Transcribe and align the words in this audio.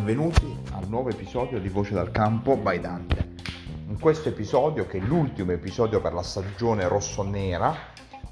benvenuti 0.00 0.56
al 0.72 0.88
nuovo 0.88 1.10
episodio 1.10 1.60
di 1.60 1.68
Voce 1.68 1.92
dal 1.92 2.10
Campo 2.10 2.56
by 2.56 2.80
Dante. 2.80 3.34
In 3.88 4.00
questo 4.00 4.30
episodio, 4.30 4.86
che 4.86 4.96
è 4.96 5.00
l'ultimo 5.02 5.52
episodio 5.52 6.00
per 6.00 6.14
la 6.14 6.22
stagione 6.22 6.88
rosso-nera, 6.88 7.76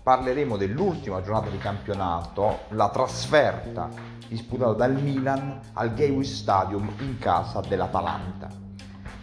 parleremo 0.02 0.57
dell'ultima 0.57 1.20
giornata 1.20 1.50
di 1.50 1.58
campionato, 1.58 2.61
la 2.70 2.89
trasferta 2.89 3.90
disputata 4.29 4.72
dal 4.72 4.94
Milan 4.94 5.61
al 5.75 5.93
Gateway 5.93 6.25
Stadium 6.25 6.90
in 7.00 7.18
casa 7.18 7.61
dell'Atalanta. 7.61 8.48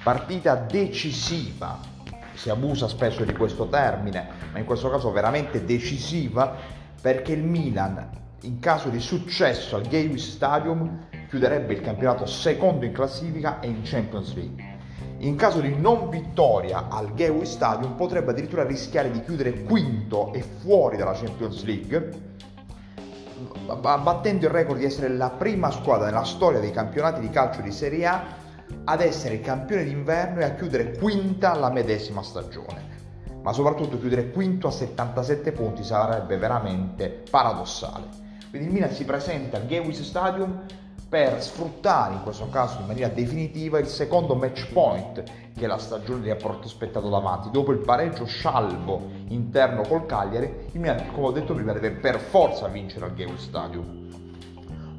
Partita 0.03 0.53
decisiva, 0.53 1.79
si 2.35 2.51
abusa 2.51 2.87
spesso 2.87 3.25
di 3.25 3.33
questo 3.33 3.67
termine, 3.67 4.29
ma 4.51 4.59
in 4.59 4.65
questo 4.65 4.91
caso 4.91 5.11
veramente 5.11 5.65
decisiva 5.65 6.55
perché 7.01 7.33
il 7.33 7.43
Milan 7.43 8.07
in 8.41 8.59
caso 8.59 8.89
di 8.89 8.99
successo 8.99 9.77
al 9.77 9.81
Gateway 9.81 10.19
Stadium 10.19 11.07
chiuderebbe 11.27 11.73
il 11.73 11.81
campionato 11.81 12.25
secondo 12.25 12.85
in 12.85 12.91
classifica 12.91 13.59
e 13.59 13.67
in 13.67 13.81
Champions 13.83 14.33
League. 14.35 14.73
In 15.19 15.35
caso 15.35 15.61
di 15.61 15.73
non 15.73 16.09
vittoria 16.09 16.87
al 16.89 17.13
Gateway 17.13 17.45
Stadium 17.45 17.95
potrebbe 17.95 18.31
addirittura 18.31 18.65
rischiare 18.65 19.09
di 19.11 19.23
chiudere 19.23 19.63
quinto 19.63 20.33
e 20.33 20.41
fuori 20.41 20.97
dalla 20.97 21.13
Champions 21.13 21.63
League, 21.63 22.09
battendo 23.79 24.45
il 24.45 24.51
record 24.51 24.79
di 24.79 24.85
essere 24.85 25.09
la 25.09 25.29
prima 25.29 25.71
squadra 25.71 26.05
nella 26.07 26.23
storia 26.23 26.59
dei 26.59 26.71
campionati 26.71 27.21
di 27.21 27.29
calcio 27.29 27.61
di 27.61 27.71
Serie 27.71 28.05
A 28.05 28.23
ad 28.83 29.01
essere 29.01 29.39
campione 29.39 29.83
d'inverno 29.83 30.41
e 30.41 30.43
a 30.43 30.53
chiudere 30.53 30.97
quinta 30.97 31.55
la 31.55 31.69
medesima 31.71 32.21
stagione. 32.21 32.93
Ma 33.41 33.53
soprattutto 33.53 33.99
chiudere 33.99 34.31
quinto 34.31 34.67
a 34.67 34.71
77 34.71 35.51
punti 35.51 35.83
sarebbe 35.83 36.37
veramente 36.37 37.23
paradossale. 37.29 38.07
Quindi 38.49 38.67
il 38.67 38.73
Milan 38.73 38.91
si 38.91 39.05
presenta 39.05 39.57
al 39.57 39.65
Gateway 39.65 39.93
Stadium 39.93 40.63
per 41.15 41.41
sfruttare 41.41 42.15
in 42.15 42.23
questo 42.23 42.49
caso 42.49 42.81
in 42.81 42.87
maniera 42.87 43.07
definitiva 43.07 43.79
il 43.79 43.87
secondo 43.87 44.35
match 44.35 44.67
point 44.73 45.23
che 45.57 45.65
la 45.65 45.77
stagione 45.77 46.25
gli 46.25 46.29
ha 46.29 46.35
prospettato 46.35 47.07
davanti. 47.07 47.49
Dopo 47.51 47.71
il 47.71 47.77
pareggio 47.77 48.25
scialbo 48.25 49.01
interno 49.29 49.83
col 49.83 50.05
Cagliari, 50.05 50.67
il 50.73 50.77
Milan, 50.81 51.13
come 51.13 51.27
ho 51.27 51.31
detto 51.31 51.53
prima, 51.53 51.71
deve 51.71 51.91
per 51.91 52.19
forza 52.19 52.67
vincere 52.67 53.05
al 53.05 53.13
Gateway 53.13 53.37
Stadium. 53.37 54.09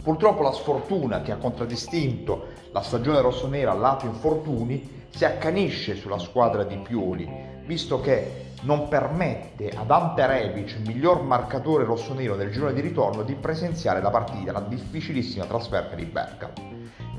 Purtroppo 0.03 0.43
la 0.43 0.53
sfortuna 0.53 1.21
che 1.21 1.33
ha 1.33 1.37
contraddistinto 1.37 2.47
la 2.73 2.81
stagione 2.81 3.21
rossonera 3.21 3.75
lato 3.75 4.07
infortuni 4.07 5.09
si 5.11 5.27
accanisce 5.27 5.97
sulla 5.97 6.19
squadra 6.19 6.65
di 6.65 6.79
Pioli, 6.79 7.29
visto 7.67 8.01
che 8.01 8.45
non 8.63 8.89
permette 8.89 9.71
ad 9.71 9.91
Ante 9.91 10.27
Rebic, 10.27 10.79
miglior 10.87 11.23
marcatore 11.23 11.85
rossonero 11.85 12.37
del 12.37 12.51
girone 12.51 12.73
di 12.73 12.81
ritorno, 12.81 13.23
di 13.23 13.35
presenziare 13.35 14.01
la 14.01 14.11
partita, 14.11 14.53
la 14.53 14.61
difficilissima 14.61 15.45
trasferta 15.45 15.95
di 15.95 16.05
Bergamo. 16.05 16.53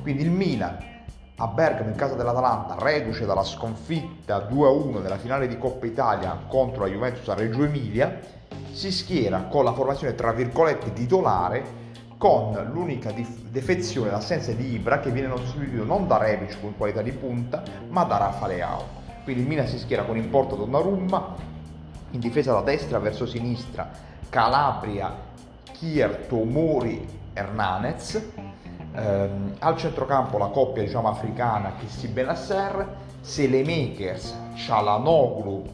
Quindi 0.02 0.24
il 0.24 0.32
Milan 0.32 0.96
a 1.40 1.48
Bergamo 1.48 1.90
in 1.90 1.96
casa 1.96 2.16
dell'Atalanta, 2.16 2.78
reduce 2.80 3.26
dalla 3.26 3.44
sconfitta 3.44 4.48
2-1 4.50 5.02
nella 5.02 5.20
finale 5.20 5.48
di 5.48 5.58
Coppa 5.58 5.86
Italia 5.86 6.36
contro 6.48 6.82
la 6.82 6.90
Juventus 6.90 7.28
a 7.30 7.36
Reggio 7.36 7.64
Emilia, 7.64 8.20
si 8.72 8.92
schiera 8.92 9.44
con 9.44 9.64
la 9.64 9.74
formazione 9.74 10.16
tra 10.16 10.32
virgolette 10.32 10.94
titolare 10.94 11.86
con 12.18 12.54
l'unica 12.72 13.12
dif- 13.12 13.50
defezione, 13.50 14.10
l'assenza 14.10 14.52
di 14.52 14.74
Ibra 14.74 15.00
che 15.00 15.12
viene 15.12 15.32
sostituito 15.36 15.84
non 15.84 16.08
da 16.08 16.18
Rebic 16.18 16.60
con 16.60 16.76
qualità 16.76 17.04
di 17.04 17.12
punta, 17.12 17.62
ma 17.90 18.04
da 18.04 18.18
Rafa 18.18 18.48
Leao. 18.48 18.97
Quindi 19.28 19.44
il 19.44 19.50
Milan 19.50 19.68
si 19.68 19.78
schiera 19.78 20.04
con 20.04 20.16
in 20.16 20.30
porta 20.30 20.56
Donnarumma, 20.56 21.36
in 22.12 22.20
difesa 22.22 22.54
da 22.54 22.62
destra 22.62 22.98
verso 22.98 23.26
sinistra 23.26 23.92
Calabria, 24.30 25.14
Kier, 25.74 26.28
Tomori, 26.30 27.06
Hernanez, 27.34 28.24
ehm, 28.96 29.56
al 29.60 29.76
centrocampo 29.76 30.38
la 30.38 30.46
coppia 30.46 30.82
diciamo 30.82 31.10
africana 31.10 31.74
Kissi 31.78 32.08
Benasser, 32.08 32.88
Selemakers, 33.20 34.34
Cialanoglu, 34.56 35.66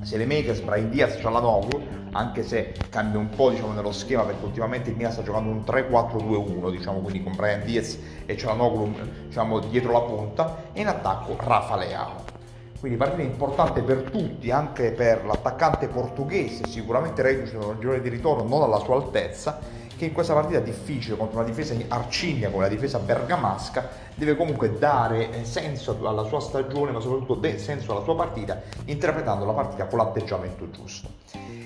Selemakers, 0.00 0.58
Brian 0.58 0.90
Diaz, 0.90 1.20
Cialanoglu, 1.20 1.80
anche 2.10 2.42
se 2.42 2.74
cambia 2.90 3.20
un 3.20 3.28
po' 3.28 3.50
diciamo, 3.50 3.74
nello 3.74 3.92
schema 3.92 4.24
perché 4.24 4.44
ultimamente 4.44 4.90
il 4.90 4.96
Milan 4.96 5.12
sta 5.12 5.22
giocando 5.22 5.50
un 5.50 5.62
3-4-2-1, 5.64 6.70
diciamo, 6.72 6.98
quindi 6.98 7.22
con 7.22 7.36
Brian 7.36 7.62
Diaz 7.64 7.96
e 8.26 8.36
Cialanoglu 8.36 8.92
diciamo, 9.26 9.60
dietro 9.60 9.92
la 9.92 10.00
punta 10.00 10.64
e 10.72 10.80
in 10.80 10.88
attacco 10.88 11.36
Rafa 11.38 11.76
Leao. 11.76 12.34
Quindi 12.78 12.98
partita 12.98 13.22
importante 13.22 13.82
per 13.82 14.10
tutti, 14.10 14.50
anche 14.50 14.92
per 14.92 15.24
l'attaccante 15.24 15.88
portoghese, 15.88 16.68
sicuramente 16.68 17.22
reduce 17.22 17.58
da 17.58 17.66
un 17.66 17.80
girone 17.80 18.00
di 18.00 18.08
ritorno 18.08 18.44
non 18.44 18.62
alla 18.62 18.78
sua 18.78 18.96
altezza, 18.96 19.58
che 19.96 20.04
in 20.04 20.12
questa 20.12 20.34
partita 20.34 20.60
difficile 20.60 21.16
contro 21.16 21.38
una 21.38 21.48
difesa 21.48 21.74
arcigna 21.88 22.50
come 22.50 22.64
la 22.64 22.68
difesa 22.68 22.98
bergamasca 22.98 23.88
deve 24.14 24.36
comunque 24.36 24.78
dare 24.78 25.30
eh, 25.32 25.44
senso 25.44 25.98
alla 26.06 26.24
sua 26.24 26.40
stagione, 26.40 26.92
ma 26.92 27.00
soprattutto 27.00 27.40
senso 27.58 27.92
alla 27.92 28.02
sua 28.02 28.14
partita, 28.14 28.60
interpretando 28.84 29.46
la 29.46 29.52
partita 29.52 29.86
con 29.86 29.98
l'atteggiamento 29.98 30.70
giusto. 30.70 31.08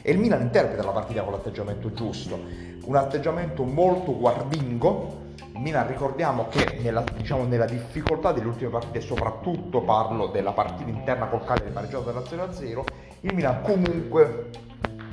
E 0.03 0.13
il 0.13 0.19
Milan 0.19 0.43
interpreta 0.43 0.83
la 0.83 0.93
partita 0.93 1.23
con 1.23 1.33
l'atteggiamento 1.33 1.93
giusto, 1.93 2.39
un 2.85 2.97
atteggiamento 2.97 3.65
molto 3.65 4.17
guardingo, 4.17 5.20
Milan 5.61 5.87
ricordiamo 5.87 6.49
che 6.49 6.79
nella, 6.83 7.05
diciamo, 7.15 7.45
nella, 7.45 7.67
difficoltà 7.67 8.33
delle 8.33 8.47
ultime 8.47 8.71
partite, 8.71 9.03
soprattutto 9.03 9.83
parlo 9.83 10.29
della 10.29 10.53
partita 10.53 10.89
interna 10.89 11.27
col 11.27 11.45
Cagliari 11.45 11.71
pareggiato 11.71 12.11
della 12.11 12.21
0-0, 12.21 12.83
il 13.21 13.35
Milan 13.35 13.61
comunque 13.61 14.49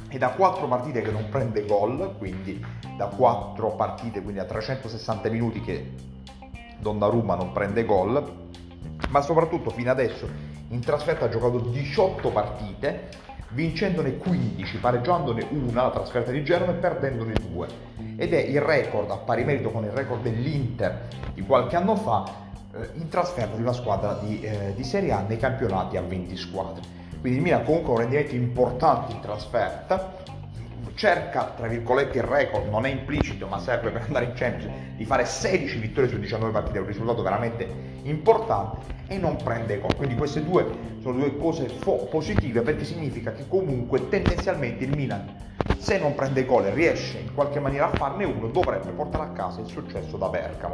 è 0.07 0.17
da 0.17 0.29
4 0.29 0.67
partite 0.67 1.01
che 1.01 1.11
non 1.11 1.27
prende 1.29 1.65
gol, 1.65 2.15
quindi 2.17 2.65
da 2.95 3.07
4 3.07 3.75
partite, 3.75 4.21
quindi 4.21 4.39
a 4.39 4.45
360 4.45 5.29
minuti 5.29 5.59
che 5.59 5.93
Donnarumma 6.79 7.35
non 7.35 7.51
prende 7.51 7.83
gol, 7.83 8.47
ma 9.09 9.21
soprattutto 9.21 9.69
fino 9.71 9.91
adesso 9.91 10.29
in 10.69 10.79
trasferta 10.79 11.25
ha 11.25 11.29
giocato 11.29 11.59
18 11.59 12.31
partite, 12.31 13.09
vincendone 13.49 14.17
15, 14.17 14.77
pareggiandone 14.77 15.47
una, 15.51 15.83
la 15.83 15.91
trasferta 15.91 16.31
di 16.31 16.43
Genova, 16.43 16.71
e 16.71 16.75
perdendone 16.75 17.33
due. 17.49 17.67
Ed 18.15 18.33
è 18.33 18.39
il 18.39 18.61
record, 18.61 19.09
a 19.11 19.17
pari 19.17 19.43
merito 19.43 19.69
con 19.71 19.83
il 19.83 19.91
record 19.91 20.21
dell'Inter 20.21 21.07
di 21.33 21.41
qualche 21.41 21.75
anno 21.75 21.95
fa, 21.95 22.25
eh, 22.73 22.89
in 22.95 23.09
trasferta 23.09 23.55
di 23.55 23.61
una 23.61 23.73
squadra 23.73 24.13
di, 24.21 24.41
eh, 24.41 24.73
di 24.75 24.83
Serie 24.83 25.11
A 25.11 25.21
nei 25.21 25.37
campionati 25.37 25.97
a 25.97 26.01
20 26.01 26.35
squadre. 26.35 26.81
Quindi 27.19 27.37
il 27.39 27.43
Milan 27.43 27.63
comunque 27.63 27.89
ha 27.89 27.93
un 27.93 27.99
rendimento 27.99 28.35
importante 28.35 29.13
in 29.13 29.19
trasferta, 29.21 30.13
cerca, 30.97 31.53
tra 31.55 31.67
virgolette, 31.67 32.17
il 32.17 32.23
record, 32.23 32.67
non 32.69 32.85
è 32.85 32.89
implicito 32.89 33.47
ma 33.47 33.59
serve 33.59 33.91
per 33.91 34.01
andare 34.01 34.25
in 34.25 34.33
Champions, 34.33 34.73
di 34.95 35.05
fare 35.05 35.25
16 35.25 35.77
vittorie 35.77 36.09
su 36.09 36.17
19 36.17 36.51
partite, 36.51 36.79
un 36.79 36.87
risultato 36.87 37.21
veramente 37.21 37.67
importante 38.03 38.95
e 39.07 39.17
non 39.17 39.37
prende 39.37 39.79
gol. 39.79 39.95
Quindi 39.95 40.15
queste 40.15 40.43
due 40.43 40.65
sono 41.01 41.19
due 41.19 41.37
cose 41.37 41.69
fo- 41.69 42.07
positive 42.09 42.61
perché 42.61 42.83
significa 42.83 43.31
che 43.31 43.47
comunque 43.47 44.09
tendenzialmente 44.09 44.83
il 44.83 44.95
Milan 44.95 45.45
se 45.77 45.99
non 45.99 46.15
prende 46.15 46.45
gol 46.45 46.65
e 46.65 46.73
riesce 46.73 47.19
in 47.19 47.33
qualche 47.33 47.59
maniera 47.59 47.85
a 47.91 47.95
farne 47.95 48.25
uno 48.25 48.47
dovrebbe 48.47 48.89
portare 48.91 49.25
a 49.25 49.31
casa 49.31 49.61
il 49.61 49.67
successo 49.67 50.17
da 50.17 50.27
Bergamo. 50.27 50.73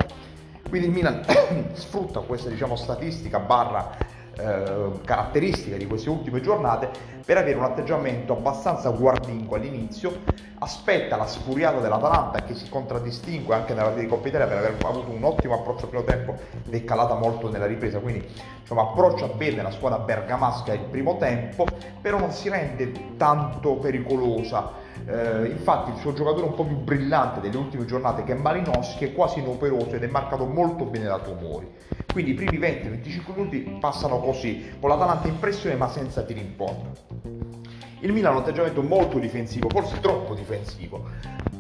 Quindi 0.70 0.88
il 0.88 0.94
Milan 0.94 1.24
sfrutta 1.74 2.22
questa 2.22 2.50
diciamo, 2.50 2.76
statistica 2.78 3.40
barra 3.40 3.92
eh, 4.38 4.92
caratteristiche 5.06 5.78
di 5.78 5.86
queste 5.86 6.10
ultime 6.10 6.42
giornate 6.42 6.90
per 7.26 7.38
avere 7.38 7.58
un 7.58 7.64
atteggiamento 7.64 8.34
abbastanza 8.34 8.90
guardingo 8.90 9.56
all'inizio, 9.56 10.20
aspetta 10.60 11.16
la 11.16 11.26
sfuriata 11.26 11.80
dell'Atalanta 11.80 12.44
che 12.44 12.54
si 12.54 12.68
contraddistingue 12.70 13.56
anche 13.56 13.74
nella 13.74 13.94
Coppa 14.08 14.28
Italia 14.28 14.48
per 14.48 14.58
aver 14.58 14.76
avuto 14.86 15.12
un 15.12 15.24
ottimo 15.24 15.54
approccio 15.54 15.84
al 15.84 15.90
primo 15.90 16.04
tempo 16.04 16.36
ed 16.66 16.74
è 16.74 16.84
calata 16.84 17.16
molto 17.16 17.50
nella 17.50 17.66
ripresa, 17.66 18.00
quindi 18.00 18.28
insomma, 18.60 18.82
approccia 18.84 19.28
bene 19.28 19.62
la 19.62 19.72
squadra 19.72 20.00
bergamasca 20.00 20.74
il 20.74 20.86
primo 20.90 21.18
tempo, 21.18 21.66
però 22.02 22.20
non 22.20 22.32
si 22.32 22.50
rende 22.50 23.16
tanto 23.18 23.76
pericolosa. 23.76 24.82
Eh, 25.06 25.48
infatti 25.48 25.92
il 25.92 25.98
suo 25.98 26.14
giocatore 26.14 26.46
un 26.46 26.54
po' 26.54 26.64
più 26.64 26.78
brillante 26.78 27.42
delle 27.42 27.58
ultime 27.58 27.84
giornate 27.86 28.24
che 28.24 28.34
è 28.34 28.36
Malinowski 28.36 29.06
è 29.06 29.14
quasi 29.14 29.40
inoperoso 29.40 29.96
ed 29.96 30.04
è 30.04 30.08
marcato 30.08 30.46
molto 30.46 30.86
bene 30.86 31.06
da 31.06 31.18
Tomori 31.18 31.68
quindi 32.14 32.32
i 32.32 32.34
primi 32.36 32.60
20-25 32.60 33.34
minuti 33.36 33.78
passano 33.80 34.20
così, 34.20 34.72
con 34.80 34.90
l'Atalanta 34.90 35.28
in 35.28 35.40
pressione 35.40 35.76
ma 35.76 35.90
senza 35.90 36.22
tiri 36.22 36.40
in 36.40 36.56
porta. 36.56 36.92
Il 38.02 38.14
Milan 38.14 38.34
ha 38.34 38.38
un 38.38 38.44
atteggiamento 38.44 38.84
molto 38.84 39.18
difensivo, 39.18 39.68
forse 39.70 40.00
troppo 40.00 40.36
difensivo, 40.36 41.10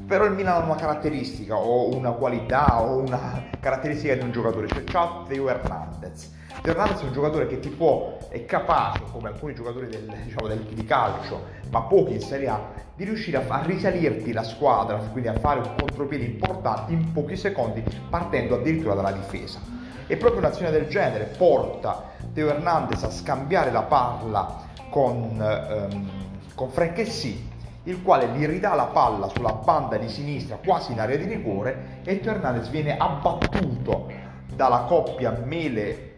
però 0.05 0.25
il 0.25 0.33
Milan 0.33 0.61
ha 0.61 0.65
una 0.65 0.75
caratteristica 0.75 1.55
o 1.55 1.95
una 1.95 2.11
qualità 2.11 2.81
o 2.81 2.97
una 2.97 3.49
caratteristica 3.59 4.13
di 4.13 4.21
un 4.21 4.31
giocatore, 4.31 4.67
cioè 4.67 4.83
c'ha 4.83 5.23
Teo 5.27 5.49
Hernandez. 5.49 6.31
Teo 6.61 6.73
Hernandez 6.73 7.01
è 7.01 7.05
un 7.05 7.13
giocatore 7.13 7.47
che 7.47 7.59
ti 7.59 7.69
può, 7.69 8.19
è 8.29 8.45
capace, 8.45 9.01
come 9.11 9.29
alcuni 9.29 9.55
giocatori 9.55 9.87
del, 9.87 10.13
diciamo, 10.23 10.47
del, 10.47 10.59
di 10.59 10.85
calcio, 10.85 11.45
ma 11.71 11.81
pochi 11.81 12.13
in 12.13 12.21
Serie 12.21 12.49
A, 12.49 12.61
di 12.95 13.05
riuscire 13.05 13.37
a, 13.37 13.45
a 13.47 13.63
risalirti 13.63 14.31
la 14.33 14.43
squadra, 14.43 14.97
quindi 14.97 15.29
a 15.29 15.39
fare 15.39 15.61
un 15.61 15.73
contropiede 15.79 16.25
importante 16.25 16.91
in 16.91 17.11
pochi 17.11 17.35
secondi, 17.35 17.81
partendo 18.07 18.55
addirittura 18.55 18.93
dalla 18.93 19.13
difesa. 19.13 19.82
E 20.07 20.17
proprio 20.17 20.39
un'azione 20.39 20.71
del 20.71 20.87
genere 20.87 21.25
porta 21.37 22.11
Teo 22.33 22.49
Hernandez 22.49 23.03
a 23.03 23.11
scambiare 23.11 23.71
la 23.71 23.83
palla 23.83 24.61
con, 24.89 25.39
ehm, 25.39 26.09
con 26.55 26.69
Franchessi, 26.69 27.51
il 27.83 28.01
quale 28.01 28.29
gli 28.29 28.45
ridà 28.45 28.75
la 28.75 28.85
palla 28.85 29.27
sulla 29.27 29.53
banda 29.53 29.97
di 29.97 30.07
sinistra 30.07 30.57
quasi 30.63 30.93
in 30.93 30.99
area 30.99 31.17
di 31.17 31.25
rigore 31.25 31.99
e 32.03 32.19
Teo 32.19 32.33
Hernandez 32.33 32.69
viene 32.69 32.97
abbattuto 32.97 34.11
dalla 34.55 34.85
coppia 34.87 35.41
Mele 35.43 36.15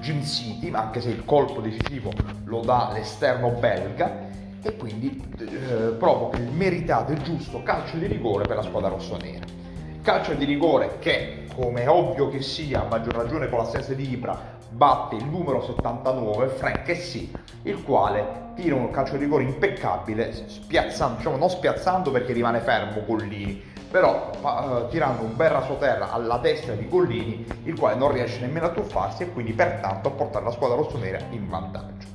Jim 0.00 0.22
City, 0.22 0.70
anche 0.72 1.00
se 1.00 1.10
il 1.10 1.24
colpo 1.24 1.60
decisivo 1.60 2.10
lo 2.44 2.60
dà 2.60 2.90
l'esterno 2.92 3.50
belga 3.50 4.30
e 4.62 4.76
quindi 4.76 5.22
eh, 5.38 5.94
provoca 5.98 6.38
il 6.38 6.50
meritato 6.50 7.12
e 7.12 7.22
giusto 7.22 7.62
calcio 7.62 7.96
di 7.96 8.06
rigore 8.06 8.44
per 8.44 8.56
la 8.56 8.62
squadra 8.62 8.88
rossonera. 8.88 9.61
Calcio 10.02 10.34
di 10.34 10.44
rigore 10.44 10.98
che, 10.98 11.46
come 11.54 11.82
è 11.82 11.88
ovvio 11.88 12.28
che 12.28 12.42
sia, 12.42 12.80
a 12.80 12.88
maggior 12.88 13.14
ragione 13.14 13.48
con 13.48 13.60
l'assenza 13.60 13.94
di 13.94 14.10
Ibra, 14.10 14.36
batte 14.68 15.14
il 15.14 15.24
numero 15.24 15.62
79, 15.62 16.48
Frank 16.48 16.88
Essi, 16.88 17.30
il 17.62 17.84
quale 17.84 18.50
tira 18.56 18.74
un 18.74 18.90
calcio 18.90 19.16
di 19.16 19.22
rigore 19.22 19.44
impeccabile, 19.44 20.32
spiazzando, 20.48 21.18
diciamo 21.18 21.36
non 21.36 21.48
spiazzando 21.48 22.10
perché 22.10 22.32
rimane 22.32 22.58
fermo 22.58 23.04
Gollini, 23.06 23.62
però 23.88 24.32
uh, 24.40 24.88
tirando 24.88 25.22
un 25.22 25.36
bel 25.36 25.50
rasoterra 25.50 26.10
alla 26.10 26.38
destra 26.38 26.74
di 26.74 26.88
Gollini, 26.88 27.46
il 27.62 27.78
quale 27.78 27.94
non 27.94 28.10
riesce 28.10 28.40
nemmeno 28.40 28.66
a 28.66 28.70
tuffarsi 28.70 29.22
e 29.22 29.32
quindi 29.32 29.52
pertanto 29.52 30.08
a 30.08 30.10
portare 30.10 30.44
la 30.44 30.50
squadra 30.50 30.78
rossonera 30.78 31.20
in 31.30 31.48
vantaggio. 31.48 32.08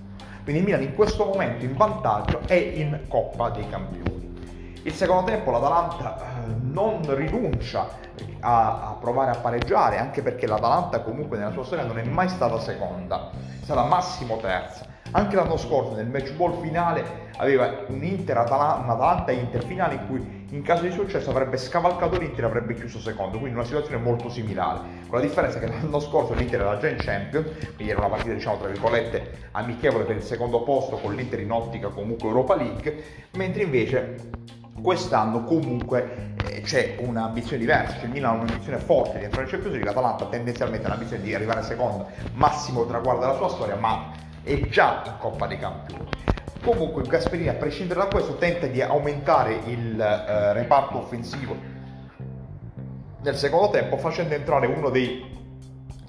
Quindi 0.44 0.62
il 0.62 0.68
Milan 0.68 0.82
in 0.82 0.94
questo 0.94 1.24
momento 1.24 1.64
in 1.64 1.74
vantaggio 1.78 2.42
è 2.48 2.54
in 2.54 3.00
Coppa 3.08 3.50
dei 3.50 3.70
Campioni. 3.70 4.17
Il 4.88 4.94
secondo 4.94 5.30
tempo 5.30 5.52
l'Atalanta 5.52 6.16
uh, 6.46 6.72
non 6.72 7.02
rinuncia 7.14 7.90
a, 8.40 8.88
a, 8.88 8.98
provare 8.98 9.32
a 9.32 9.36
pareggiare, 9.38 9.98
anche 9.98 10.22
perché 10.22 10.48
l'Atalanta 10.48 11.02
comunque 11.02 11.38
nella 11.38 11.52
sua 11.52 11.66
storia 11.66 11.84
non 11.84 12.00
è 12.00 12.06
mai 12.06 12.30
stata 12.30 12.58
seconda, 12.58 13.32
è 13.32 13.64
stata 13.66 13.84
massimo 13.84 14.38
terza 14.38 14.96
anche 15.12 15.36
l'anno 15.36 15.58
scorso 15.58 15.96
nel 15.96 16.08
match 16.08 16.34
ball 16.34 16.60
finale 16.62 17.26
aveva 17.38 17.86
un 17.88 18.04
Inter 18.04 18.38
Atalanta 18.38 19.32
Inter 19.32 19.64
finale 19.64 19.96
in 19.96 20.08
cui 20.08 20.46
in 20.50 20.62
caso 20.64 20.84
di 20.84 20.92
successo 20.92 21.30
avrebbe 21.30 21.58
scavalcato 21.58 22.18
l'Inter 22.18 22.46
e 22.46 22.48
avrebbe 22.48 22.74
chiuso 22.74 23.00
secondo, 23.00 23.38
quindi 23.38 23.58
una 23.58 23.66
situazione 23.66 24.02
molto 24.02 24.30
simile. 24.30 24.62
Con 25.08 25.20
la 25.20 25.26
differenza 25.26 25.60
che 25.60 25.68
l'anno 25.68 26.00
scorso 26.00 26.34
l'Inter 26.34 26.62
era 26.62 26.78
già 26.78 26.88
in 26.88 26.98
Champions, 26.98 27.50
quindi 27.76 27.92
era 27.92 28.00
una 28.00 28.10
partita 28.10 28.34
diciamo 28.34 28.58
tra 28.58 28.68
virgolette 28.70 29.50
amichevole 29.52 30.06
per 30.06 30.16
il 30.16 30.24
secondo 30.24 30.64
posto 30.64 30.98
con 30.98 31.14
l'Inter 31.16 31.42
in 31.42 31.52
ottica 31.52 31.90
comunque 31.90 32.28
Europa 32.28 32.56
League, 32.56 33.04
mentre 33.34 33.64
invece 33.64 34.16
quest'anno 34.88 35.44
comunque 35.44 36.36
eh, 36.46 36.62
c'è 36.62 36.96
un'ambizione 37.00 37.58
diversa, 37.58 37.96
cioè 37.96 38.06
il 38.06 38.12
Milan 38.12 38.40
ha 38.40 38.42
un'ambizione 38.44 38.78
forte 38.78 39.18
di 39.18 39.26
entrare 39.26 39.44
in 39.44 39.50
Champions 39.50 39.76
League, 39.76 39.94
l'Atalanta 39.94 40.28
tendenzialmente 40.28 40.86
ha 40.86 40.90
l'ambizione 40.92 41.24
di 41.24 41.36
arrivare 41.36 41.62
secondo, 41.62 42.08
massimo 42.36 42.86
traguardo 42.86 43.20
della 43.20 43.36
sua 43.36 43.50
storia, 43.50 43.76
ma 43.76 44.14
è 44.44 44.58
già 44.70 45.04
in 45.06 45.12
Coppa 45.20 45.46
dei 45.46 45.60
Campioni. 45.60 46.08
Comunque 46.64 47.04
Gasperini, 47.04 47.50
a 47.50 47.56
prescindere 47.56 48.00
da 48.00 48.06
questo, 48.06 48.38
tenta 48.38 48.68
di 48.68 48.82
aumentare 48.82 49.60
il 49.66 50.00
eh, 50.00 50.54
reparto 50.54 51.00
offensivo 51.00 51.54
nel 53.24 53.36
secondo 53.36 53.70
tempo, 53.72 53.98
facendo 53.98 54.36
entrare 54.36 54.68
uno 54.68 54.90
dei 54.90 55.22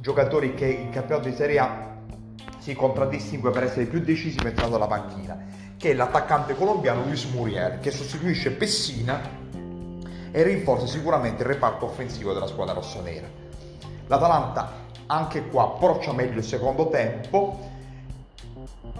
giocatori 0.00 0.54
che 0.54 0.66
in 0.66 0.90
campionato 0.90 1.28
di 1.28 1.34
Serie 1.34 1.58
A 1.58 1.87
si 2.68 2.74
contraddistingue 2.74 3.50
per 3.50 3.62
essere 3.62 3.86
più 3.86 4.00
decisivo 4.00 4.46
entrando 4.46 4.76
alla 4.76 4.86
panchina, 4.86 5.38
che 5.78 5.92
è 5.92 5.94
l'attaccante 5.94 6.54
colombiano 6.54 7.02
Luis 7.02 7.24
Muriel, 7.24 7.78
che 7.80 7.90
sostituisce 7.90 8.50
Pessina 8.50 9.18
e 10.30 10.42
rinforza 10.42 10.86
sicuramente 10.86 11.44
il 11.44 11.48
reparto 11.48 11.86
offensivo 11.86 12.34
della 12.34 12.46
squadra 12.46 12.74
rossonera. 12.74 13.26
L'Atalanta 14.06 14.84
anche 15.06 15.48
qua 15.48 15.62
approccia 15.62 16.12
meglio 16.12 16.40
il 16.40 16.44
secondo 16.44 16.90
tempo, 16.90 17.58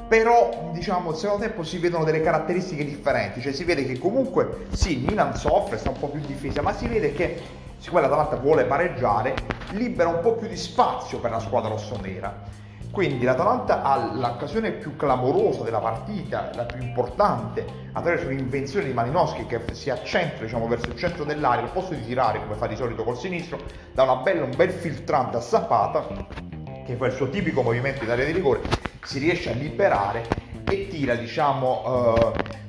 però 0.09 0.71
diciamo 0.73 1.11
il 1.11 1.17
secondo 1.17 1.45
tempo 1.45 1.63
si 1.63 1.77
vedono 1.77 2.05
delle 2.05 2.23
caratteristiche 2.23 2.87
differenti, 2.87 3.43
cioè 3.43 3.53
si 3.53 3.65
vede 3.65 3.85
che 3.85 3.99
comunque 3.99 4.69
sì, 4.71 5.05
Milan 5.07 5.37
soffre, 5.37 5.77
sta 5.77 5.91
un 5.91 5.99
po' 5.99 6.09
più 6.09 6.23
difesa, 6.25 6.63
ma 6.63 6.73
si 6.73 6.89
vede 6.89 7.13
che 7.13 7.39
siccome 7.77 8.01
l'Atalanta 8.01 8.37
vuole 8.37 8.65
pareggiare, 8.65 9.35
libera 9.73 10.09
un 10.09 10.21
po' 10.21 10.37
più 10.37 10.49
di 10.49 10.57
spazio 10.57 11.19
per 11.19 11.33
la 11.33 11.39
squadra 11.39 11.69
rossonera. 11.69 12.57
Quindi 12.91 13.25
l'Atalanta 13.25 13.83
ha 13.83 14.13
l'occasione 14.15 14.73
più 14.73 14.97
clamorosa 14.97 15.63
della 15.63 15.79
partita, 15.79 16.51
la 16.55 16.65
più 16.65 16.83
importante, 16.83 17.65
attraverso 17.93 18.29
l'invenzione 18.29 18.87
di 18.87 18.93
Malinowski 18.93 19.47
che 19.47 19.61
si 19.73 19.91
accentra 19.91 20.45
diciamo, 20.45 20.67
verso 20.67 20.89
il 20.91 20.97
centro 20.97 21.25
dell'area, 21.25 21.65
al 21.65 21.71
posto 21.71 21.95
di 21.95 22.05
tirare 22.05 22.41
come 22.41 22.55
fa 22.55 22.67
di 22.67 22.77
solito 22.77 23.05
col 23.05 23.17
sinistro, 23.17 23.61
da 23.93 24.05
una 24.05 24.17
bella, 24.17 24.45
un 24.45 24.57
bel 24.57 24.71
filtrante 24.71 25.37
a 25.37 25.41
Zapata, 25.41 26.07
che 26.85 26.95
fa 26.95 27.07
il 27.07 27.13
suo 27.13 27.29
tipico 27.29 27.63
movimento 27.63 28.05
in 28.05 28.11
area 28.11 28.25
di 28.25 28.33
rigore, 28.33 28.61
si 29.03 29.19
riesce 29.19 29.51
a 29.51 29.53
liberare 29.53 30.47
e 30.67 30.89
tira, 30.89 31.15
diciamo, 31.15 31.83
uh, 31.85 32.68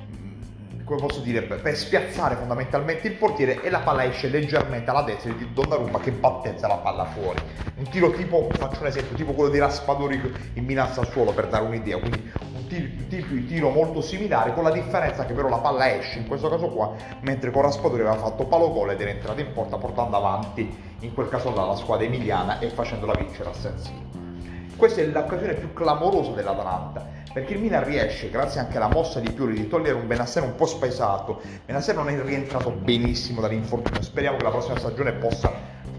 come 0.90 1.06
posso 1.06 1.20
dire, 1.20 1.42
per 1.42 1.76
spiazzare 1.76 2.34
fondamentalmente 2.34 3.06
il 3.06 3.14
portiere 3.14 3.62
e 3.62 3.70
la 3.70 3.78
palla 3.78 4.04
esce 4.04 4.26
leggermente 4.26 4.90
alla 4.90 5.02
destra 5.02 5.32
di 5.32 5.52
Donnarumma 5.52 6.00
che 6.00 6.10
battezza 6.10 6.66
la 6.66 6.78
palla 6.78 7.04
fuori. 7.04 7.40
Un 7.76 7.88
tiro 7.88 8.10
tipo, 8.10 8.48
faccio 8.50 8.80
un 8.80 8.88
esempio, 8.88 9.14
tipo 9.14 9.32
quello 9.32 9.50
di 9.50 9.60
Raspadori 9.60 10.20
in 10.54 10.64
Minazza 10.64 10.98
al 10.98 11.08
suolo 11.10 11.30
per 11.30 11.46
dare 11.46 11.64
un'idea, 11.64 11.96
quindi 11.96 12.32
un 12.54 12.66
tiro, 12.66 13.26
un 13.30 13.46
tiro 13.46 13.70
molto 13.70 14.00
similare 14.00 14.52
con 14.52 14.64
la 14.64 14.72
differenza 14.72 15.24
che 15.26 15.32
però 15.32 15.48
la 15.48 15.58
palla 15.58 15.94
esce 15.94 16.18
in 16.18 16.26
questo 16.26 16.48
caso 16.48 16.66
qua, 16.66 16.92
mentre 17.20 17.52
con 17.52 17.62
Raspadori 17.62 18.02
aveva 18.02 18.16
fatto 18.16 18.46
palo 18.46 18.72
gol 18.72 18.90
ed 18.90 19.00
era 19.00 19.10
entrato 19.10 19.40
in 19.40 19.52
porta 19.52 19.76
portando 19.76 20.16
avanti 20.16 20.76
in 20.98 21.14
quel 21.14 21.28
caso 21.28 21.54
là 21.54 21.66
la 21.66 21.76
squadra 21.76 22.04
emiliana 22.04 22.58
e 22.58 22.68
facendola 22.68 23.14
vincere 23.14 23.48
a 23.48 23.52
Sensino. 23.52 24.08
Questa 24.74 25.02
è 25.02 25.04
l'occasione 25.04 25.54
più 25.54 25.72
clamorosa 25.72 26.32
dell'Atalanta, 26.32 27.06
perché 27.32 27.54
il 27.54 27.60
Milan 27.60 27.84
riesce, 27.84 28.28
grazie 28.28 28.60
anche 28.60 28.76
alla 28.76 28.88
mossa 28.88 29.20
di 29.20 29.30
Pioli, 29.30 29.54
di 29.54 29.68
togliere 29.68 29.94
un 29.94 30.06
Benassere 30.06 30.46
un 30.46 30.56
po' 30.56 30.66
spaesato. 30.66 31.40
Benassere 31.64 31.96
non 31.96 32.08
è 32.08 32.20
rientrato 32.20 32.70
benissimo 32.70 33.40
dall'infortunio, 33.40 34.02
speriamo 34.02 34.36
che 34.36 34.42
la 34.42 34.50
prossima 34.50 34.78
stagione 34.78 35.12
possa 35.12 35.52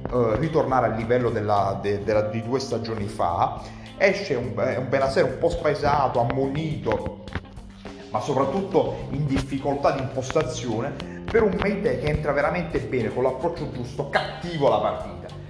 uh, 0.10 0.34
ritornare 0.34 0.88
al 0.88 0.96
livello 0.96 1.30
della, 1.30 1.80
de, 1.82 2.04
de, 2.04 2.30
di 2.32 2.44
due 2.44 2.60
stagioni 2.60 3.08
fa. 3.08 3.62
Esce 3.98 4.36
un, 4.36 4.52
un 4.56 4.86
Benassere 4.90 5.30
un 5.30 5.38
po' 5.38 5.50
spaesato, 5.50 6.20
ammonito, 6.20 7.24
ma 8.10 8.20
soprattutto 8.20 9.08
in 9.12 9.26
difficoltà 9.26 9.92
di 9.92 10.02
impostazione, 10.02 10.94
per 11.32 11.44
un 11.44 11.58
Meite 11.62 12.00
che 12.00 12.08
entra 12.08 12.34
veramente 12.34 12.80
bene, 12.80 13.14
con 13.14 13.24
l'approccio 13.24 13.72
giusto, 13.72 14.10
cattivo 14.10 14.68
alla 14.68 14.80
partita 14.80 15.41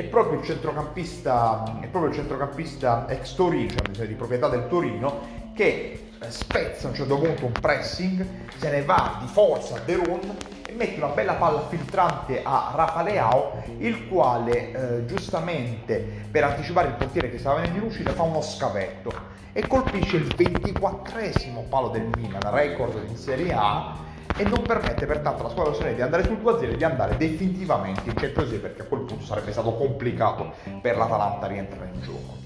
è 0.00 0.04
proprio 0.04 0.38
il 0.38 0.44
centrocampista, 0.44 1.78
è 1.80 1.86
proprio 1.86 2.10
il 2.10 2.16
centrocampista 2.16 3.06
ex 3.08 3.34
Torino, 3.34 3.74
cioè 3.92 4.06
di 4.06 4.14
proprietà 4.14 4.48
del 4.48 4.66
Torino, 4.68 5.38
che 5.54 6.08
eh, 6.18 6.30
spezza 6.30 6.86
a 6.86 6.90
un 6.90 6.96
certo 6.96 7.18
punto 7.18 7.44
un 7.44 7.52
pressing, 7.52 8.26
se 8.56 8.70
ne 8.70 8.82
va 8.82 9.18
di 9.20 9.26
forza 9.26 9.76
a 9.76 9.80
De 9.80 9.96
Ron 9.96 10.36
e 10.66 10.72
mette 10.72 10.96
una 10.96 11.12
bella 11.12 11.34
palla 11.34 11.66
filtrante 11.68 12.40
a 12.42 12.72
Rafa 12.74 13.02
Leao, 13.02 13.62
il 13.78 14.08
quale 14.08 14.72
eh, 14.72 15.04
giustamente 15.06 16.02
per 16.30 16.44
anticipare 16.44 16.88
il 16.88 16.94
portiere 16.94 17.30
che 17.30 17.38
stava 17.38 17.56
venendo 17.56 17.80
in 17.80 17.84
uscita 17.84 18.12
fa 18.12 18.22
uno 18.22 18.40
scavetto 18.40 19.12
e 19.52 19.66
colpisce 19.66 20.16
il 20.16 20.34
24esimo 20.34 21.68
palo 21.68 21.88
del 21.88 22.08
Milan, 22.16 22.40
record 22.50 23.06
in 23.06 23.16
Serie 23.16 23.52
A 23.52 24.08
e 24.40 24.44
non 24.44 24.62
permette 24.62 25.04
pertanto 25.04 25.42
alla 25.42 25.50
squadra 25.50 25.92
di 25.92 26.00
andare 26.00 26.24
sul 26.24 26.38
2-0 26.42 26.72
e 26.72 26.76
di 26.78 26.84
andare 26.84 27.14
definitivamente 27.18 28.08
in 28.08 28.14
Champions 28.14 28.48
League 28.48 28.68
perché 28.68 28.80
a 28.80 28.84
quel 28.86 29.02
punto 29.02 29.22
sarebbe 29.22 29.52
stato 29.52 29.74
complicato 29.74 30.54
per 30.80 30.96
l'Atalanta 30.96 31.46
rientrare 31.46 31.90
in 31.92 32.00
gioco. 32.00 32.38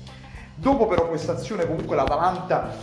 Dopo 0.56 0.88
però 0.88 1.06
questa 1.06 1.32
azione 1.32 1.64
comunque 1.64 1.94
l'Atalanta 1.94 2.74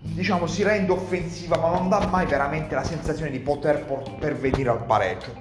diciamo 0.00 0.48
si 0.48 0.64
rende 0.64 0.90
offensiva 0.90 1.56
ma 1.56 1.70
non 1.70 1.88
dà 1.88 2.04
mai 2.08 2.26
veramente 2.26 2.74
la 2.74 2.82
sensazione 2.82 3.30
di 3.30 3.38
poter 3.38 3.84
pervenire 4.18 4.70
al 4.70 4.84
pareggio. 4.84 5.32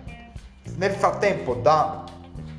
Nel 0.75 0.91
frattempo 0.91 1.55
da, 1.55 2.03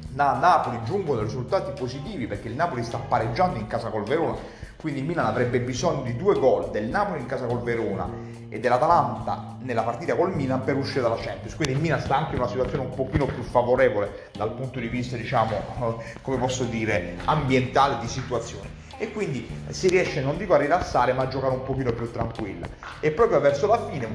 da 0.08 0.32
Napoli 0.32 0.80
giungono 0.82 1.20
risultati 1.20 1.70
positivi 1.70 2.26
perché 2.26 2.48
il 2.48 2.56
Napoli 2.56 2.82
sta 2.82 2.98
pareggiando 2.98 3.60
in 3.60 3.68
casa 3.68 3.90
col 3.90 4.02
Verona 4.02 4.62
quindi 4.84 5.00
il 5.00 5.06
Milan 5.06 5.24
avrebbe 5.24 5.60
bisogno 5.60 6.02
di 6.02 6.14
due 6.14 6.38
gol 6.38 6.70
del 6.70 6.88
Napoli 6.88 7.20
in 7.20 7.24
casa 7.26 7.46
col 7.46 7.62
Verona 7.62 8.06
e 8.54 8.60
dell'Atalanta 8.60 9.56
nella 9.62 9.82
partita 9.82 10.14
col 10.14 10.32
Milan 10.32 10.62
per 10.62 10.76
uscire 10.76 11.00
dalla 11.00 11.16
Champions. 11.16 11.56
Quindi 11.56 11.74
il 11.74 11.80
Milan 11.80 12.00
sta 12.00 12.16
anche 12.16 12.36
in 12.36 12.38
una 12.38 12.48
situazione 12.48 12.84
un 12.84 12.94
pochino 12.94 13.26
più 13.26 13.42
favorevole 13.42 14.30
dal 14.32 14.52
punto 14.52 14.78
di 14.78 14.86
vista, 14.86 15.16
diciamo, 15.16 15.60
come 16.22 16.36
posso 16.38 16.62
dire, 16.62 17.16
ambientale 17.24 17.98
di 18.00 18.06
situazione. 18.06 18.82
E 18.96 19.10
quindi 19.10 19.48
si 19.70 19.88
riesce, 19.88 20.22
non 20.22 20.36
dico 20.36 20.54
a 20.54 20.58
rilassare, 20.58 21.12
ma 21.12 21.22
a 21.22 21.28
giocare 21.28 21.52
un 21.52 21.64
pochino 21.64 21.92
più 21.92 22.08
tranquilla. 22.12 22.68
E 23.00 23.10
proprio 23.10 23.40
verso 23.40 23.66
la 23.66 23.88
fine, 23.88 24.06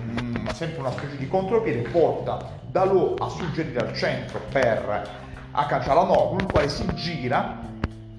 sempre 0.53 0.79
una 0.79 0.91
specie 0.91 1.17
di 1.17 1.27
contropiede, 1.27 1.89
porta 1.89 2.58
Dalò 2.65 3.15
a 3.15 3.27
suggerire 3.27 3.79
al 3.79 3.93
centro 3.93 4.39
per 4.51 5.10
a 5.51 5.65
Calcialanoglu, 5.65 6.38
il 6.38 6.46
quale 6.46 6.69
si 6.69 6.86
gira 6.93 7.60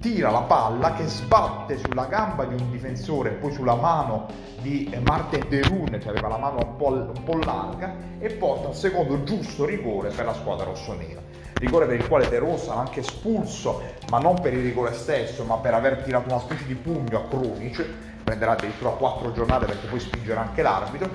tira 0.01 0.31
la 0.31 0.41
palla 0.41 0.93
che 0.93 1.05
sbatte 1.05 1.77
sulla 1.77 2.05
gamba 2.05 2.45
di 2.45 2.59
un 2.59 2.71
difensore 2.71 3.29
poi 3.33 3.51
sulla 3.53 3.75
mano 3.75 4.25
di 4.59 4.91
Martin 5.05 5.45
Derun 5.47 5.95
che 6.01 6.09
aveva 6.09 6.27
la 6.27 6.37
mano 6.37 6.57
un 6.57 6.75
po', 6.75 6.87
un 6.87 7.23
po', 7.23 7.37
larga 7.37 7.95
e 8.17 8.31
porta 8.31 8.69
al 8.69 8.75
secondo 8.75 9.23
giusto 9.23 9.63
rigore 9.63 10.09
per 10.09 10.25
la 10.25 10.33
squadra 10.33 10.65
rossonera. 10.65 11.21
Rigore 11.53 11.85
per 11.85 11.97
il 11.97 12.07
quale 12.07 12.27
De 12.29 12.39
Rosa 12.39 12.73
ha 12.73 12.79
anche 12.79 13.01
espulso 13.01 13.79
ma 14.09 14.17
non 14.17 14.41
per 14.41 14.53
il 14.53 14.63
rigore 14.63 14.93
stesso 14.93 15.43
ma 15.43 15.57
per 15.57 15.75
aver 15.75 15.97
tirato 15.97 16.29
una 16.29 16.39
specie 16.39 16.65
di 16.65 16.73
pugno 16.73 17.19
a 17.19 17.27
Krunic 17.29 17.85
prenderà 18.23 18.53
addirittura 18.53 18.89
quattro 18.91 19.31
giornate 19.31 19.67
perché 19.67 19.85
poi 19.85 19.99
spingerà 19.99 20.41
anche 20.41 20.63
l'arbitro. 20.63 21.09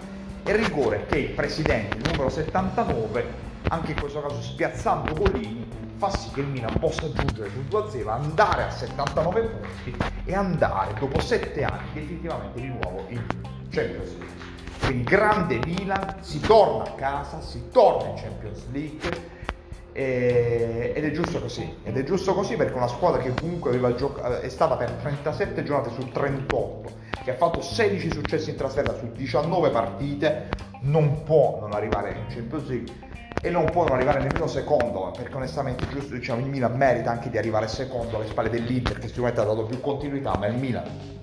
E 0.45 0.55
rigore 0.55 1.07
che 1.07 1.19
il 1.19 1.31
presidente 1.31 1.97
il 1.97 2.05
numero 2.09 2.28
79 2.28 3.45
anche 3.69 3.90
in 3.90 4.00
questo 4.00 4.23
caso 4.23 4.40
spiazzando 4.40 5.12
Golini 5.12 5.86
fa 5.96 6.10
sì 6.10 6.30
che 6.30 6.40
il 6.40 6.48
Milan 6.48 6.78
possa 6.78 7.10
giungere 7.10 7.50
sul 7.50 7.64
2-0, 7.70 8.08
andare 8.08 8.64
a 8.64 8.70
79 8.70 9.40
punti 9.42 9.96
e 10.24 10.34
andare 10.34 10.94
dopo 10.98 11.18
7 11.20 11.64
anni 11.64 11.88
definitivamente 11.92 12.60
di 12.60 12.68
nuovo 12.68 13.04
in 13.08 13.24
Champions 13.70 14.10
League. 14.18 14.34
Quindi 14.80 15.04
grande 15.04 15.58
Milan, 15.64 16.16
si 16.20 16.40
torna 16.40 16.84
a 16.84 16.92
casa, 16.92 17.40
si 17.40 17.70
torna 17.70 18.10
in 18.10 18.16
Champions 18.16 18.64
League 18.70 19.34
e, 19.92 20.92
ed 20.94 21.04
è 21.04 21.10
giusto 21.10 21.40
così, 21.40 21.76
ed 21.82 21.96
è 21.96 22.04
giusto 22.04 22.34
così 22.34 22.56
perché 22.56 22.74
una 22.74 22.88
squadra 22.88 23.20
che 23.20 23.32
comunque 23.34 23.96
gioca- 23.96 24.40
è 24.40 24.48
stata 24.48 24.76
per 24.76 24.90
37 24.90 25.62
giornate 25.64 25.94
su 25.94 26.10
38, 26.10 26.90
che 27.24 27.30
ha 27.30 27.36
fatto 27.36 27.62
16 27.62 28.12
successi 28.12 28.50
in 28.50 28.56
trasferta 28.56 28.94
su 28.94 29.10
19 29.10 29.70
partite, 29.70 30.50
non 30.82 31.22
può 31.24 31.58
non 31.60 31.72
arrivare 31.72 32.10
in 32.10 32.26
Champions 32.28 32.68
League 32.68 33.05
e 33.40 33.50
non 33.50 33.64
può 33.71 33.85
non 33.85 33.97
arrivare 33.97 34.21
nemmeno 34.21 34.47
secondo, 34.47 35.12
perché 35.16 35.35
onestamente 35.35 35.88
giusto, 35.88 36.14
diciamo, 36.14 36.40
il 36.40 36.47
Milan 36.47 36.76
merita 36.76 37.11
anche 37.11 37.31
di 37.31 37.38
arrivare 37.38 37.69
secondo 37.69 38.16
alle 38.16 38.26
spalle 38.26 38.50
dell'Inter 38.50 38.99
che 38.99 39.09
sicuramente 39.09 39.40
ha 39.40 39.45
dato 39.45 39.64
più 39.64 39.81
continuità, 39.81 40.37
ma 40.37 40.47
il 40.47 40.57
Milan 40.57 41.14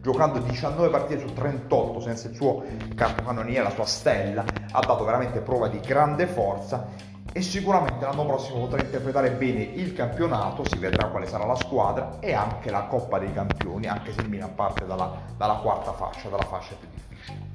giocando 0.00 0.38
19 0.38 0.88
partite 0.90 1.26
su 1.26 1.34
38 1.34 2.00
senza 2.00 2.28
il 2.28 2.34
suo 2.34 2.62
capocannoniere, 2.94 3.62
la 3.62 3.70
sua 3.70 3.84
stella, 3.84 4.44
ha 4.72 4.80
dato 4.80 5.04
veramente 5.04 5.40
prova 5.40 5.68
di 5.68 5.80
grande 5.80 6.26
forza 6.26 6.88
e 7.30 7.42
sicuramente 7.42 8.04
l'anno 8.04 8.24
prossimo 8.24 8.60
potrà 8.60 8.80
interpretare 8.80 9.32
bene 9.32 9.62
il 9.62 9.92
campionato, 9.92 10.66
si 10.66 10.78
vedrà 10.78 11.08
quale 11.08 11.26
sarà 11.26 11.44
la 11.44 11.56
squadra 11.56 12.16
e 12.20 12.32
anche 12.32 12.70
la 12.70 12.84
Coppa 12.84 13.18
dei 13.18 13.32
Campioni, 13.32 13.86
anche 13.86 14.12
se 14.12 14.22
il 14.22 14.28
Milan 14.28 14.54
parte 14.54 14.86
dalla, 14.86 15.12
dalla 15.36 15.56
quarta 15.56 15.92
fascia, 15.92 16.28
dalla 16.28 16.44
fascia 16.44 16.74
più 16.78 16.88
difficile. 16.94 17.46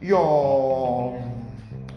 Io 0.00 1.45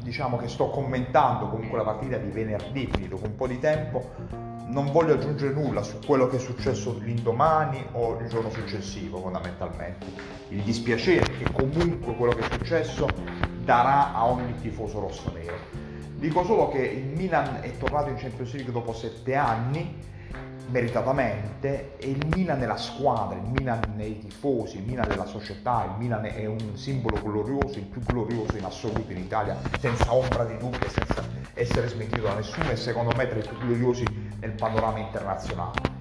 diciamo 0.10 0.38
che 0.38 0.48
sto 0.48 0.72
commentando 0.72 1.50
comunque 1.50 1.78
la 1.78 1.84
partita 1.84 2.18
di 2.18 2.30
venerdì, 2.32 2.88
quindi 2.88 3.08
dopo 3.08 3.26
un 3.26 3.36
po' 3.36 3.46
di 3.46 3.60
tempo, 3.60 4.10
non 4.66 4.92
voglio 4.92 5.14
aggiungere 5.14 5.54
nulla 5.54 5.84
su 5.84 6.00
quello 6.04 6.28
che 6.28 6.38
è 6.38 6.40
successo 6.40 6.98
l'indomani 7.00 7.86
o 7.92 8.18
il 8.20 8.28
giorno 8.28 8.50
successivo 8.50 9.20
fondamentalmente. 9.20 10.08
Il 10.50 10.64
dispiacere 10.64 11.32
che 11.38 11.52
comunque 11.52 12.16
quello 12.16 12.34
che 12.34 12.42
è 12.42 12.52
successo 12.52 13.08
darà 13.64 14.16
a 14.16 14.26
ogni 14.26 14.56
tifoso 14.56 15.00
rosso-nero. 15.00 15.58
Dico 16.16 16.44
solo 16.44 16.70
che 16.70 16.82
il 16.82 17.06
Milan 17.16 17.60
è 17.62 17.78
tornato 17.78 18.10
in 18.10 18.16
Champions 18.16 18.54
League 18.54 18.74
dopo 18.74 18.94
sette 18.94 19.36
anni 19.36 19.96
meritatamente 20.70 21.98
e 21.98 22.10
il 22.10 22.26
Milan 22.34 22.62
è 22.62 22.66
la 22.66 22.78
squadra, 22.78 23.38
il 23.38 23.50
Milan 23.50 23.82
è 23.98 24.04
i 24.04 24.20
tifosi, 24.20 24.78
il 24.78 24.84
Milan 24.84 25.12
è 25.12 25.16
la 25.16 25.26
società, 25.26 25.86
il 25.86 25.98
Milan 25.98 26.26
è 26.26 26.46
un 26.46 26.76
simbolo 26.76 27.22
glorioso, 27.22 27.80
il 27.80 27.86
più 27.86 28.02
glorioso 28.02 28.58
in 28.58 28.64
assoluto 28.64 29.12
in 29.12 29.18
Italia, 29.18 29.58
senza 29.80 30.14
ombra 30.14 30.46
di 30.46 30.58
dubbio 30.58 30.88
senza 30.90 31.24
essere 31.54 31.88
smentito 31.88 32.22
da 32.22 32.36
nessuno 32.36 32.70
e 32.70 32.76
secondo 32.76 33.14
me 33.16 33.28
tra 33.28 33.40
i 33.40 33.42
più 33.42 33.58
gloriosi 33.58 34.06
nel 34.40 34.52
panorama 34.52 35.00
internazionale. 35.00 35.98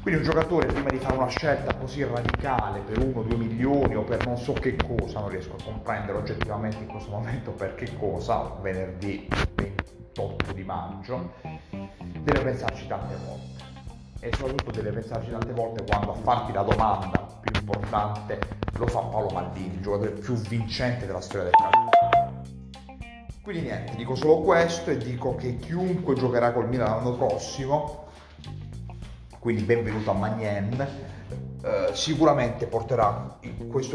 Quindi 0.00 0.20
un 0.20 0.32
giocatore 0.32 0.66
prima 0.68 0.88
di 0.88 0.98
fare 0.98 1.16
una 1.16 1.26
scelta 1.26 1.74
così 1.74 2.02
radicale 2.02 2.80
per 2.80 2.98
uno, 2.98 3.22
due 3.22 3.36
milioni 3.36 3.94
o 3.94 4.02
per 4.02 4.24
non 4.26 4.38
so 4.38 4.54
che 4.54 4.76
cosa, 4.76 5.20
non 5.20 5.28
riesco 5.28 5.56
a 5.58 5.62
comprendere 5.62 6.16
oggettivamente 6.16 6.78
in 6.78 6.86
questo 6.86 7.10
momento 7.10 7.50
per 7.50 7.74
che 7.74 7.94
cosa, 7.98 8.56
venerdì 8.62 9.28
28 10.18 10.52
di 10.52 10.64
maggio, 10.64 11.32
deve 11.70 12.40
pensarci 12.40 12.88
tante 12.88 13.14
volte 13.24 13.66
e 14.20 14.32
soprattutto 14.36 14.72
deve 14.72 14.90
pensarci 14.90 15.30
tante 15.30 15.52
volte 15.52 15.84
quando 15.84 16.10
a 16.10 16.14
farti 16.14 16.52
la 16.52 16.62
domanda 16.62 17.24
più 17.40 17.60
importante 17.60 18.40
lo 18.72 18.86
fa 18.88 18.98
Paolo 18.98 19.28
Maldini, 19.28 19.74
il 19.74 19.80
giocatore 19.80 20.10
più 20.10 20.34
vincente 20.34 21.06
della 21.06 21.20
storia 21.20 21.44
del 21.44 21.52
calcio. 21.52 22.46
Quindi 23.42 23.62
niente, 23.62 23.94
dico 23.94 24.16
solo 24.16 24.40
questo 24.40 24.90
e 24.90 24.98
dico 24.98 25.36
che 25.36 25.56
chiunque 25.56 26.14
giocherà 26.14 26.52
col 26.52 26.68
Milan 26.68 26.88
l'anno 26.88 27.14
prossimo, 27.14 28.06
quindi 29.38 29.62
benvenuto 29.62 30.10
a 30.10 30.14
Magnen, 30.14 31.07
eh, 31.62 31.90
sicuramente 31.92 32.66
porterà 32.66 33.38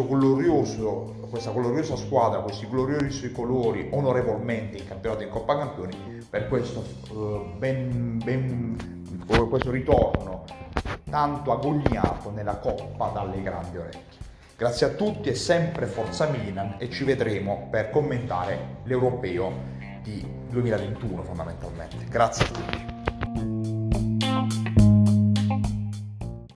glorioso, 0.07 1.15
questa 1.29 1.51
gloriosa 1.51 1.95
squadra, 1.95 2.41
questi 2.41 2.67
gloriosi 2.67 3.31
colori 3.31 3.89
onorevolmente 3.91 4.77
in 4.77 4.87
campionato 4.87 5.23
in 5.23 5.29
Coppa 5.29 5.57
Campioni 5.57 6.25
per 6.29 6.47
questo 6.47 6.83
eh, 7.11 7.53
ben, 7.57 8.21
ben 8.23 9.01
questo 9.49 9.71
ritorno 9.71 10.43
tanto 11.09 11.51
agognato 11.51 12.31
nella 12.31 12.57
coppa 12.57 13.09
dalle 13.09 13.41
grandi 13.41 13.77
orecchie. 13.77 14.21
Grazie 14.57 14.87
a 14.87 14.89
tutti 14.89 15.29
e 15.29 15.35
sempre 15.35 15.85
Forza 15.85 16.27
Milan 16.27 16.75
e 16.79 16.89
ci 16.89 17.03
vedremo 17.03 17.67
per 17.69 17.89
commentare 17.89 18.77
l'europeo 18.83 19.51
di 20.01 20.25
2021 20.49 21.23
fondamentalmente. 21.23 22.05
Grazie 22.09 22.45
a 22.45 22.47
tutti. 22.49 22.92